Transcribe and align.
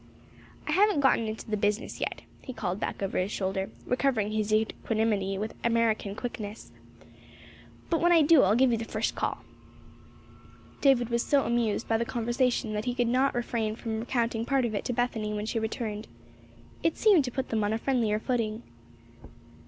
"I 0.67 0.71
haven't 0.71 1.01
gone 1.01 1.27
into 1.27 1.47
the 1.47 1.55
business 1.55 1.99
yet," 1.99 2.23
he 2.41 2.53
called 2.53 2.79
back 2.79 3.03
over 3.03 3.19
his 3.19 3.31
shoulder, 3.31 3.69
recovering 3.85 4.31
his 4.31 4.51
equanimity 4.51 5.37
with 5.37 5.51
young 5.51 5.61
American 5.73 6.15
quickness, 6.15 6.71
"But 7.91 8.01
when 8.01 8.11
I 8.11 8.23
do 8.23 8.41
I'll 8.41 8.55
give 8.55 8.71
you 8.71 8.79
the 8.79 8.83
first 8.83 9.13
call." 9.13 9.43
David 10.81 11.09
was 11.09 11.21
so 11.23 11.43
amused 11.45 11.87
by 11.87 11.99
the 11.99 12.03
conversation 12.03 12.73
that 12.73 12.85
he 12.85 12.95
could 12.95 13.07
not 13.09 13.35
refrain 13.35 13.75
from 13.75 13.99
recounting 13.99 14.43
part 14.43 14.65
of 14.65 14.73
it 14.73 14.85
to 14.85 14.93
Bethany 14.93 15.35
when 15.35 15.45
she 15.45 15.59
returned. 15.59 16.07
It 16.81 16.97
seemed 16.97 17.23
to 17.25 17.31
put 17.31 17.49
them 17.49 17.63
on 17.63 17.71
a 17.71 17.77
friendlier 17.77 18.17
footing. 18.17 18.63